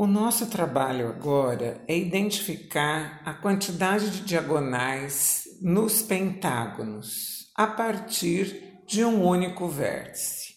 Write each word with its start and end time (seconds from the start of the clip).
O 0.00 0.06
nosso 0.06 0.46
trabalho 0.46 1.08
agora 1.08 1.82
é 1.88 1.98
identificar 1.98 3.20
a 3.24 3.34
quantidade 3.34 4.08
de 4.10 4.20
diagonais 4.20 5.42
nos 5.60 6.02
pentágonos 6.02 7.48
a 7.52 7.66
partir 7.66 8.78
de 8.86 9.04
um 9.04 9.26
único 9.26 9.66
vértice. 9.66 10.54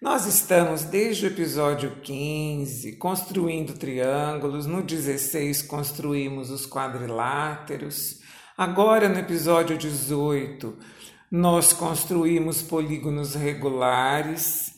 Nós 0.00 0.26
estamos 0.26 0.82
desde 0.82 1.26
o 1.26 1.28
episódio 1.28 2.00
15 2.00 2.96
construindo 2.96 3.74
triângulos, 3.74 4.66
no 4.66 4.82
16 4.82 5.62
construímos 5.62 6.50
os 6.50 6.66
quadriláteros, 6.66 8.18
agora 8.58 9.08
no 9.08 9.20
episódio 9.20 9.78
18 9.78 10.76
nós 11.30 11.72
construímos 11.72 12.62
polígonos 12.62 13.36
regulares 13.36 14.71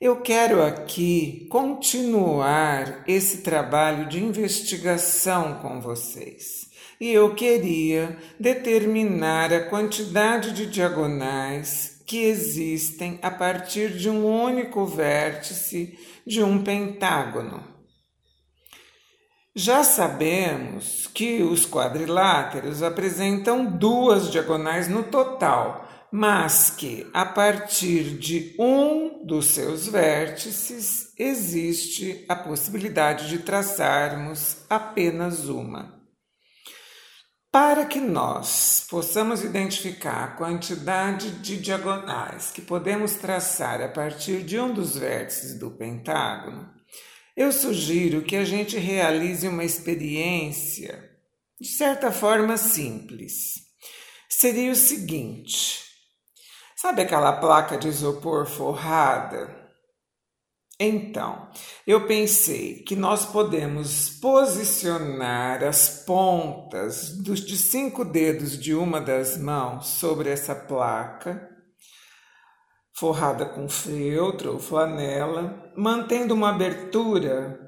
eu 0.00 0.20
quero 0.20 0.62
aqui 0.62 1.46
continuar 1.50 3.02
esse 3.08 3.38
trabalho 3.38 4.08
de 4.08 4.22
investigação 4.22 5.54
com 5.54 5.80
vocês. 5.80 6.68
E 7.00 7.10
eu 7.10 7.34
queria 7.34 8.16
determinar 8.38 9.52
a 9.52 9.68
quantidade 9.68 10.52
de 10.52 10.66
diagonais 10.66 12.02
que 12.06 12.24
existem 12.24 13.18
a 13.22 13.30
partir 13.30 13.96
de 13.96 14.08
um 14.08 14.24
único 14.24 14.86
vértice 14.86 15.98
de 16.24 16.42
um 16.42 16.62
pentágono. 16.62 17.62
Já 19.54 19.82
sabemos 19.82 21.08
que 21.08 21.42
os 21.42 21.66
quadriláteros 21.66 22.84
apresentam 22.84 23.66
duas 23.66 24.30
diagonais 24.30 24.88
no 24.88 25.02
total, 25.02 25.88
mas 26.12 26.70
que 26.70 27.06
a 27.12 27.26
partir 27.26 28.16
de 28.18 28.54
um 28.58 29.17
dos 29.28 29.48
seus 29.48 29.86
vértices 29.86 31.12
existe 31.18 32.24
a 32.26 32.34
possibilidade 32.34 33.28
de 33.28 33.40
traçarmos 33.40 34.64
apenas 34.70 35.48
uma. 35.50 36.02
Para 37.52 37.84
que 37.84 38.00
nós 38.00 38.86
possamos 38.88 39.44
identificar 39.44 40.24
a 40.24 40.36
quantidade 40.36 41.30
de 41.42 41.58
diagonais 41.58 42.50
que 42.50 42.62
podemos 42.62 43.14
traçar 43.16 43.82
a 43.82 43.88
partir 43.88 44.42
de 44.42 44.58
um 44.58 44.72
dos 44.72 44.96
vértices 44.96 45.58
do 45.58 45.70
pentágono, 45.72 46.70
eu 47.36 47.52
sugiro 47.52 48.22
que 48.22 48.34
a 48.34 48.44
gente 48.44 48.78
realize 48.78 49.46
uma 49.46 49.64
experiência 49.64 51.06
de 51.60 51.68
certa 51.68 52.10
forma 52.10 52.56
simples. 52.56 53.34
Seria 54.28 54.72
o 54.72 54.76
seguinte: 54.76 55.87
Sabe 56.80 57.02
aquela 57.02 57.32
placa 57.32 57.76
de 57.76 57.88
isopor 57.88 58.46
forrada? 58.46 59.48
Então, 60.78 61.50
eu 61.84 62.06
pensei 62.06 62.84
que 62.84 62.94
nós 62.94 63.26
podemos 63.26 64.10
posicionar 64.20 65.64
as 65.64 66.04
pontas 66.06 67.16
dos 67.18 67.40
de 67.40 67.56
cinco 67.56 68.04
dedos 68.04 68.56
de 68.56 68.76
uma 68.76 69.00
das 69.00 69.36
mãos 69.36 69.88
sobre 69.88 70.30
essa 70.30 70.54
placa, 70.54 71.50
forrada 72.96 73.44
com 73.44 73.68
feltro 73.68 74.52
ou 74.52 74.60
flanela, 74.60 75.72
mantendo 75.76 76.32
uma 76.32 76.50
abertura 76.50 77.58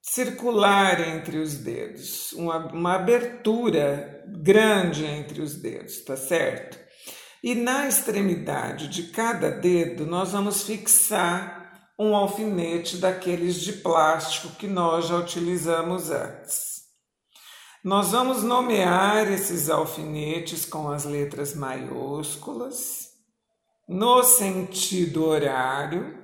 circular 0.00 1.00
entre 1.00 1.38
os 1.38 1.56
dedos, 1.56 2.32
uma, 2.34 2.58
uma 2.72 2.94
abertura 2.94 4.24
grande 4.40 5.04
entre 5.04 5.42
os 5.42 5.56
dedos, 5.56 6.04
tá 6.04 6.16
certo? 6.16 6.81
E 7.42 7.54
na 7.54 7.88
extremidade 7.88 8.88
de 8.88 9.08
cada 9.08 9.50
dedo, 9.50 10.06
nós 10.06 10.30
vamos 10.30 10.62
fixar 10.62 11.90
um 11.98 12.14
alfinete 12.14 12.98
daqueles 12.98 13.56
de 13.56 13.72
plástico 13.72 14.54
que 14.56 14.66
nós 14.66 15.08
já 15.08 15.16
utilizamos 15.16 16.10
antes. 16.10 16.82
Nós 17.84 18.12
vamos 18.12 18.44
nomear 18.44 19.30
esses 19.30 19.68
alfinetes 19.68 20.64
com 20.64 20.88
as 20.88 21.04
letras 21.04 21.52
maiúsculas 21.54 23.08
no 23.88 24.22
sentido 24.22 25.24
horário 25.24 26.16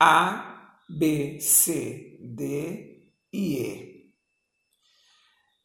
A, 0.00 0.80
B, 0.88 1.38
C, 1.40 2.18
D 2.34 3.12
e 3.32 3.58
E. 3.60 3.95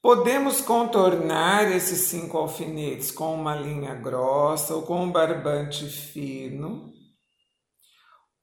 Podemos 0.02 0.62
contornar 0.62 1.72
esses 1.72 2.08
cinco 2.08 2.36
alfinetes 2.36 3.12
com 3.12 3.36
uma 3.36 3.56
linha 3.56 3.94
grossa 3.94 4.74
ou 4.74 4.82
com 4.82 5.04
um 5.04 5.12
barbante 5.12 5.86
fino, 5.86 6.92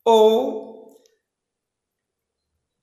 ou 0.04 1.02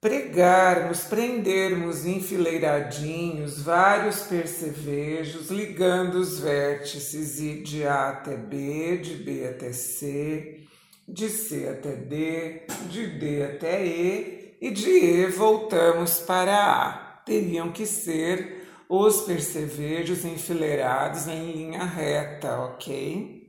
pregarmos, 0.02 1.06
prendermos 1.06 2.06
enfileiradinhos 2.06 3.62
vários 3.62 4.24
percevejos, 4.24 5.50
ligando 5.50 6.16
os 6.16 6.40
vértices 6.40 7.38
de 7.64 7.86
A 7.86 8.10
até 8.10 8.36
B, 8.36 8.98
de 8.98 9.16
B 9.16 9.48
até 9.48 9.72
C, 9.72 10.66
de 11.08 11.30
C 11.30 11.70
até 11.70 11.96
D, 11.96 12.68
de 12.90 13.08
D 13.08 13.44
até 13.46 13.86
E 13.86 14.58
e 14.60 14.70
de 14.70 14.90
E 14.90 15.28
voltamos 15.28 16.20
para 16.20 16.56
A. 16.56 17.22
Teriam 17.26 17.72
que 17.72 17.86
ser 17.86 18.55
os 18.90 19.22
percevejos 19.22 20.24
enfileirados 20.26 21.28
em 21.28 21.52
linha 21.52 21.84
reta, 21.84 22.60
ok? 22.60 23.44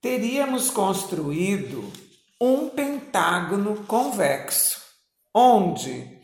Teríamos 0.00 0.70
construído 0.70 1.92
um 2.40 2.68
pentágono 2.68 3.84
convexo, 3.84 4.80
onde 5.34 6.18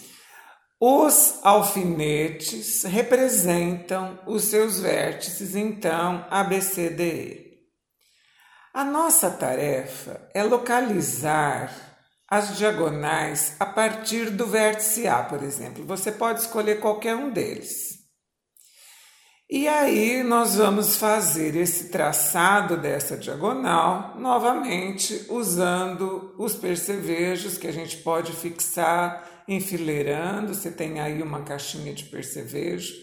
os 0.81 1.41
alfinetes 1.43 2.84
representam 2.84 4.21
os 4.27 4.44
seus 4.44 4.81
vértices, 4.81 5.56
então, 5.56 6.27
ABCDE. 6.31 7.44
A 8.73 8.84
nossa 8.84 9.31
tarefa 9.31 10.28
é 10.34 10.43
localizar 10.43 11.94
as 12.29 12.57
diagonais 12.57 13.57
a 13.61 13.67
partir 13.67 14.31
do 14.31 14.47
vértice 14.47 15.07
A, 15.07 15.23
por 15.23 15.43
exemplo. 15.43 15.85
Você 15.85 16.11
pode 16.11 16.41
escolher 16.41 16.81
qualquer 16.81 17.15
um 17.15 17.31
deles. 17.31 17.95
E 19.49 19.69
aí 19.69 20.23
nós 20.23 20.57
vamos 20.57 20.97
fazer 20.97 21.55
esse 21.55 21.91
traçado 21.91 22.79
dessa 22.79 23.17
diagonal 23.17 24.19
novamente 24.19 25.27
usando 25.29 26.35
os 26.39 26.55
percevejos 26.55 27.59
que 27.59 27.67
a 27.67 27.73
gente 27.73 27.99
pode 27.99 28.33
fixar 28.33 29.45
enfileirando. 29.47 30.55
Você 30.55 30.71
tem 30.71 30.99
aí 30.99 31.23
uma 31.23 31.43
caixinha 31.43 31.93
de 31.93 32.05
percevejo. 32.05 32.95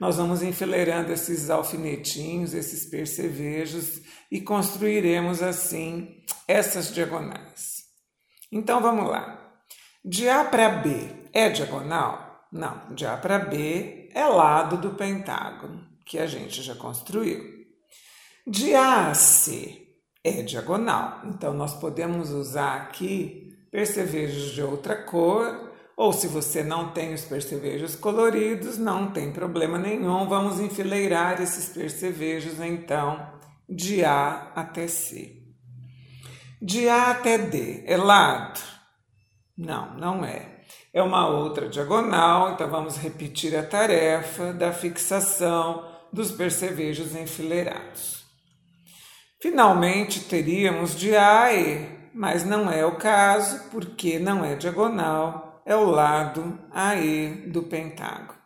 Nós 0.00 0.16
vamos 0.16 0.42
enfileirando 0.42 1.12
esses 1.12 1.50
alfinetinhos, 1.50 2.54
esses 2.54 2.86
percevejos 2.86 4.00
e 4.30 4.40
construiremos 4.40 5.42
assim 5.42 6.22
essas 6.48 6.94
diagonais. 6.94 7.69
Então 8.50 8.80
vamos 8.80 9.08
lá. 9.08 9.38
De 10.04 10.28
A 10.28 10.44
para 10.44 10.68
B 10.68 11.28
é 11.32 11.48
diagonal? 11.50 12.46
Não, 12.52 12.94
de 12.94 13.06
A 13.06 13.16
para 13.16 13.38
B 13.38 14.10
é 14.12 14.24
lado 14.24 14.76
do 14.76 14.90
pentágono, 14.90 15.86
que 16.04 16.18
a 16.18 16.26
gente 16.26 16.62
já 16.62 16.74
construiu. 16.74 17.60
De 18.46 18.74
A 18.74 19.10
a 19.10 19.14
C 19.14 19.86
é 20.24 20.42
diagonal, 20.42 21.20
então 21.24 21.54
nós 21.54 21.74
podemos 21.74 22.30
usar 22.30 22.76
aqui 22.76 23.56
percevejos 23.70 24.52
de 24.52 24.62
outra 24.62 24.96
cor, 24.96 25.70
ou 25.96 26.12
se 26.12 26.26
você 26.26 26.64
não 26.64 26.92
tem 26.92 27.14
os 27.14 27.24
percevejos 27.24 27.94
coloridos, 27.94 28.78
não 28.78 29.12
tem 29.12 29.30
problema 29.32 29.78
nenhum, 29.78 30.26
vamos 30.26 30.58
enfileirar 30.58 31.40
esses 31.40 31.68
percevejos 31.68 32.58
então 32.58 33.30
de 33.68 34.04
A 34.04 34.50
até 34.56 34.88
C. 34.88 35.39
De 36.62 36.90
A 36.90 37.12
até 37.12 37.38
D 37.38 37.84
é 37.86 37.96
lado? 37.96 38.60
Não, 39.56 39.94
não 39.96 40.22
é. 40.22 40.60
É 40.92 41.02
uma 41.02 41.26
outra 41.26 41.70
diagonal, 41.70 42.52
então 42.52 42.68
vamos 42.68 42.98
repetir 42.98 43.56
a 43.56 43.62
tarefa 43.62 44.52
da 44.52 44.70
fixação 44.70 45.90
dos 46.12 46.30
percevejos 46.30 47.16
enfileirados. 47.16 48.26
Finalmente 49.40 50.20
teríamos 50.24 50.94
de 50.94 51.16
A 51.16 51.44
a 51.44 51.54
E, 51.54 52.10
mas 52.12 52.44
não 52.44 52.70
é 52.70 52.84
o 52.84 52.98
caso 52.98 53.70
porque 53.70 54.18
não 54.18 54.44
é 54.44 54.54
diagonal, 54.54 55.62
é 55.64 55.74
o 55.74 55.86
lado 55.86 56.58
AE 56.72 57.50
do 57.50 57.62
pentágono. 57.62 58.38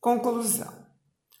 Conclusão: 0.00 0.72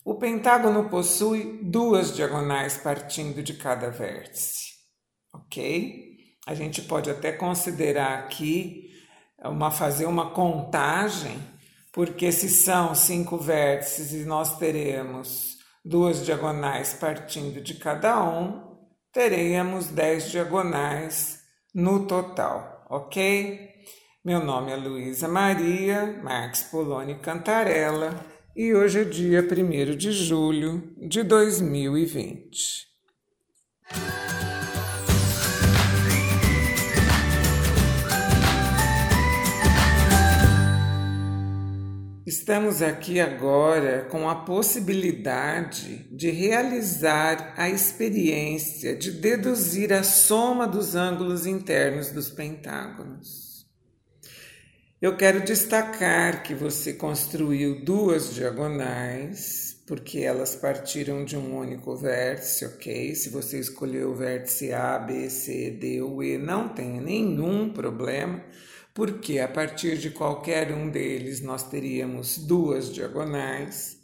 o 0.04 0.16
pentágono 0.16 0.90
possui 0.90 1.60
duas 1.62 2.14
diagonais 2.14 2.76
partindo 2.76 3.42
de 3.42 3.54
cada 3.54 3.88
vértice 3.88 4.73
ok? 5.34 6.16
A 6.46 6.54
gente 6.54 6.82
pode 6.82 7.10
até 7.10 7.32
considerar 7.32 8.18
aqui 8.18 8.90
uma 9.42 9.70
fazer 9.70 10.06
uma 10.06 10.30
contagem, 10.30 11.38
porque 11.92 12.30
se 12.32 12.48
são 12.48 12.94
cinco 12.94 13.36
vértices 13.36 14.12
e 14.12 14.24
nós 14.24 14.56
teremos 14.58 15.58
duas 15.84 16.24
diagonais 16.24 16.94
partindo 16.94 17.60
de 17.60 17.74
cada 17.74 18.22
um, 18.22 18.74
teremos 19.12 19.88
dez 19.88 20.30
diagonais 20.30 21.40
no 21.74 22.06
total, 22.06 22.86
ok? 22.88 23.74
Meu 24.24 24.42
nome 24.42 24.72
é 24.72 24.76
Luísa 24.76 25.28
Maria 25.28 26.20
Marques 26.22 26.62
Poloni 26.62 27.16
Cantarella 27.16 28.24
e 28.56 28.72
hoje 28.72 29.00
é 29.00 29.04
dia 29.04 29.42
1 29.42 29.96
de 29.96 30.12
julho 30.12 30.94
de 30.96 31.22
2020. 31.22 32.93
Estamos 42.26 42.80
aqui 42.80 43.20
agora 43.20 44.06
com 44.10 44.30
a 44.30 44.34
possibilidade 44.46 46.06
de 46.10 46.30
realizar 46.30 47.52
a 47.54 47.68
experiência 47.68 48.96
de 48.96 49.10
deduzir 49.10 49.92
a 49.92 50.02
soma 50.02 50.66
dos 50.66 50.94
ângulos 50.94 51.44
internos 51.44 52.10
dos 52.12 52.30
pentágonos. 52.30 53.66
Eu 55.02 55.18
quero 55.18 55.44
destacar 55.44 56.42
que 56.42 56.54
você 56.54 56.94
construiu 56.94 57.84
duas 57.84 58.34
diagonais, 58.34 59.82
porque 59.86 60.20
elas 60.20 60.56
partiram 60.56 61.26
de 61.26 61.36
um 61.36 61.58
único 61.58 61.94
vértice, 61.94 62.64
ok? 62.64 63.14
Se 63.14 63.28
você 63.28 63.60
escolheu 63.60 64.12
o 64.12 64.16
vértice 64.16 64.72
A, 64.72 64.98
B, 64.98 65.28
C, 65.28 65.72
D 65.72 66.00
ou 66.00 66.22
E, 66.22 66.38
não 66.38 66.70
tem 66.70 67.02
nenhum 67.02 67.70
problema, 67.70 68.42
porque 68.94 69.40
a 69.40 69.48
partir 69.48 69.98
de 69.98 70.10
qualquer 70.10 70.72
um 70.72 70.88
deles 70.88 71.40
nós 71.40 71.64
teríamos 71.64 72.38
duas 72.38 72.94
diagonais. 72.94 73.98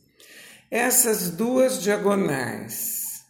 Essas 0.68 1.30
duas 1.30 1.80
diagonais 1.80 3.24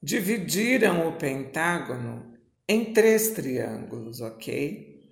dividiram 0.00 1.08
o 1.08 1.16
pentágono 1.16 2.34
em 2.68 2.92
três 2.92 3.30
triângulos, 3.30 4.20
ok? 4.20 5.04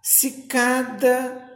Se 0.00 0.42
cada 0.42 1.50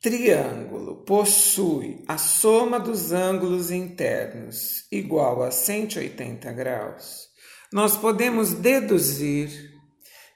triângulo 0.00 1.04
possui 1.04 2.02
a 2.08 2.18
soma 2.18 2.80
dos 2.80 3.12
ângulos 3.12 3.70
internos 3.70 4.84
igual 4.90 5.44
a 5.44 5.52
180 5.52 6.52
graus, 6.52 7.28
nós 7.72 7.96
podemos 7.96 8.52
deduzir 8.52 9.71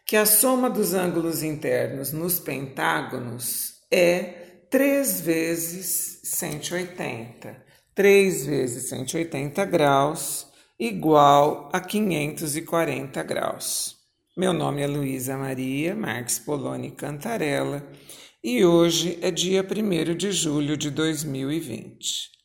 que 0.07 0.17
a 0.17 0.25
soma 0.25 0.71
dos 0.71 0.95
ângulos 0.95 1.43
internos 1.43 2.13
nos 2.13 2.39
pentágonos 2.39 3.81
é 3.91 4.23
3 4.71 5.21
vezes 5.21 6.21
180. 6.23 7.65
3 7.93 8.47
vezes 8.47 8.89
180 8.89 9.65
graus 9.65 10.47
igual 10.79 11.69
a 11.73 11.81
540 11.81 13.21
graus. 13.25 13.97
Meu 14.37 14.53
nome 14.53 14.83
é 14.83 14.87
Luísa 14.87 15.37
Maria 15.37 15.97
Marques 15.97 16.39
Poloni 16.39 16.93
Cantarella 16.93 17.85
e 18.45 18.65
hoje 18.65 19.19
é 19.21 19.33
dia 19.33 19.67
1 19.67 20.15
de 20.15 20.31
julho 20.31 20.77
de 20.77 20.89
2020. 20.89 22.36